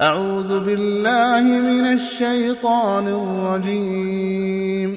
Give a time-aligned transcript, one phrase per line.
[0.00, 4.96] أعوذ بالله من الشيطان الرجيم.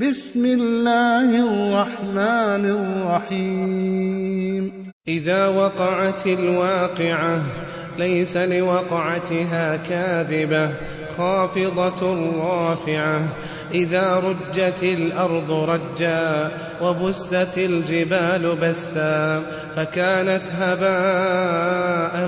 [0.00, 2.64] بسم الله الرحمن
[3.20, 4.72] الرحيم.
[5.08, 7.42] إذا وقعت الواقعة
[8.00, 10.70] ليس لوقعتها كاذبة
[11.16, 13.20] خافضة رافعة.
[13.74, 16.50] إذا رجت الأرض رجا
[16.82, 19.42] وبست الجبال بسا
[19.76, 22.26] فكانت هباء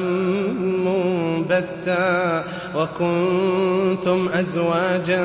[0.84, 2.44] منبثا.
[2.76, 5.24] وكنتم أزواجا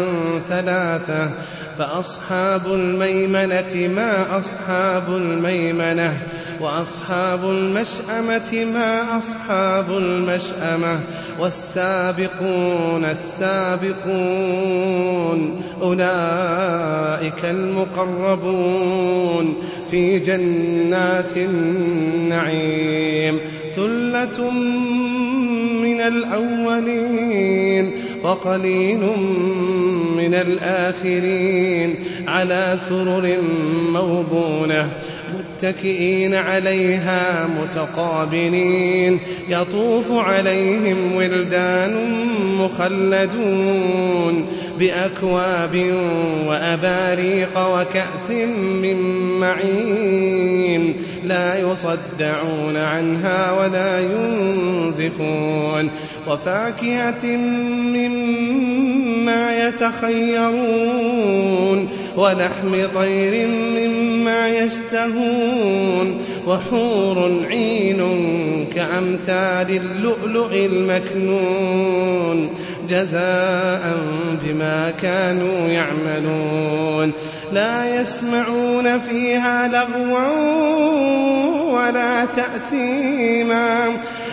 [0.49, 1.29] ثلاثة
[1.77, 6.13] فأصحاب الميمنة ما أصحاب الميمنة
[6.61, 10.36] وأصحاب المشأمة ما أصحاب المشأمة.
[11.39, 14.01] والسابقون السابقون
[15.81, 19.55] أولئك المقربون
[19.91, 23.39] في جنات النعيم
[23.75, 24.51] ثلة
[25.81, 27.91] من الأولين
[28.23, 28.99] وقليل
[30.17, 31.95] من الآخرين
[32.27, 33.37] على سرر
[33.93, 34.93] موضونة
[35.57, 39.19] متكئين عليها متقابلين.
[39.49, 42.15] يطوف عليهم ولدان
[42.57, 44.45] مخلدون.
[44.79, 45.93] بأكواب
[46.47, 48.97] وأباريق وكأس من
[49.39, 55.91] معين لا يصدعون عنها ولا ينزفون
[56.27, 57.25] وفاكهة
[57.95, 61.17] مما يتخيرون
[62.17, 68.01] ولحم طير مما يشتهون وحور عين
[68.75, 72.49] كأمثال اللؤلؤ المكنون
[72.87, 73.97] جزاء
[74.43, 77.11] بما كانوا يعملون.
[77.53, 80.27] لا يسمعون فيها لغوا
[81.71, 83.85] ولا تأثيما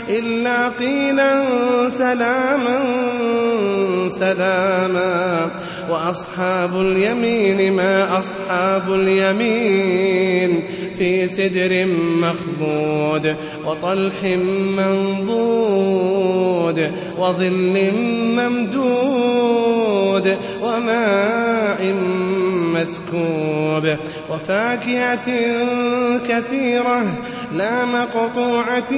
[0.09, 1.43] إلا قيلا
[1.89, 2.79] سلاما
[4.09, 5.51] سلاما.
[5.91, 10.63] وأصحاب اليمين ما أصحاب اليمين
[10.99, 11.87] في سدر
[12.21, 13.37] مخضود
[13.67, 14.25] وطلح
[14.77, 17.91] منضود وظل
[18.37, 21.95] ممدود وماء
[22.75, 23.97] مسكوب
[24.31, 25.27] وفاكهة
[26.29, 27.05] كثيرة
[27.53, 28.93] لا مقطوعة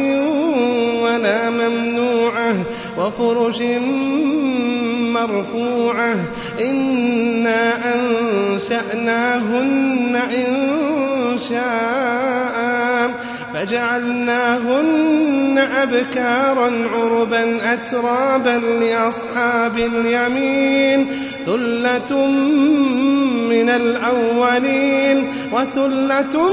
[1.02, 2.54] ولا ممنوعة
[2.98, 3.62] وفرش
[5.22, 6.14] مرفوعة.
[6.60, 10.68] إنا أنشأناهن إن
[11.38, 12.56] شاء.
[13.54, 21.06] فجعلناهن أبكارا عربا أترابا لأصحاب اليمين.
[21.46, 22.26] ثلة
[23.50, 26.50] من الأولين وثلة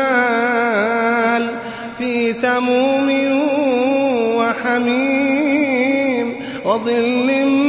[1.97, 3.09] في سموم
[4.37, 6.35] وحميم
[6.65, 7.67] وظل من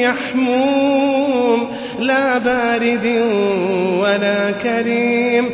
[0.00, 1.68] يحموم.
[2.00, 3.06] لا بارد
[4.00, 5.50] ولا كريم.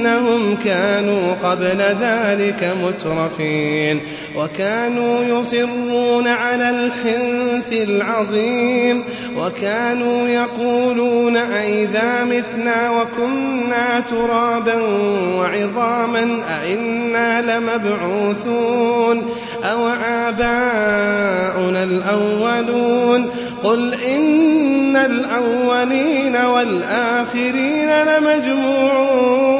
[0.00, 4.00] إنهم كانوا قبل ذلك مترفين
[4.36, 9.04] وكانوا يصرون على الحنث العظيم
[9.38, 14.82] وكانوا يقولون أئذا متنا وكنا ترابا
[15.36, 19.30] وعظاما أئنا لمبعوثون
[19.64, 23.30] أو آباؤنا الأولون
[23.64, 29.59] قل إن الأولين والآخرين لمجموعون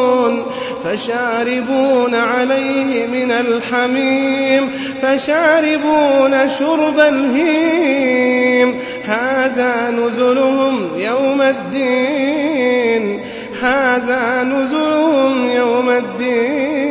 [0.91, 4.69] فشاربون عليه من الحميم
[5.01, 8.79] فشاربون شرب الهيم.
[9.05, 13.21] هذا نزلهم يوم الدين
[13.61, 16.90] هذا نزلهم يوم الدين.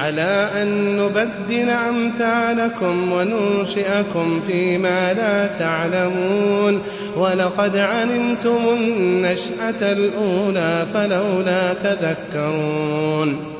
[0.00, 6.82] على أن نبدل أمثالكم وننشئكم فيما لا تعلمون.
[7.16, 13.59] ولقد علمتم النشأة الأولى فلولا تذكرون.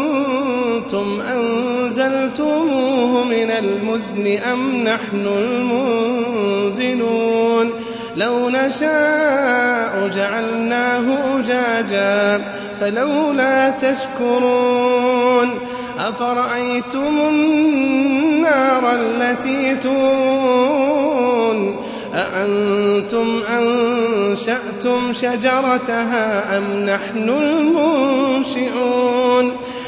[0.93, 5.27] أنزلتموه من المزن أم نحن
[6.57, 7.69] المنزلون
[8.15, 12.41] لو نشاء جعلناه أجاجا
[12.79, 15.49] فلولا تشكرون
[15.99, 21.75] أفرأيتم النار التي تون
[22.13, 28.81] أأنتم أنشأتم شجرتها أم نحن المنشئون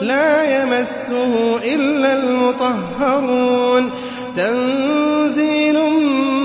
[0.00, 3.90] لا يمسه إلا المطهرون.
[4.36, 5.78] تنزيل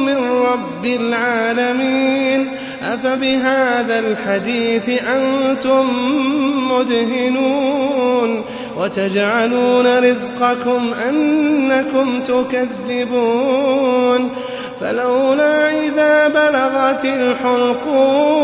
[0.05, 2.51] من رب العالمين.
[2.83, 5.89] أفبهذا الحديث أنتم
[6.71, 8.43] مدهنون.
[8.77, 14.29] وتجعلون رزقكم أنكم تكذبون.
[14.81, 18.43] فلولا إذا بلغت الحلقوم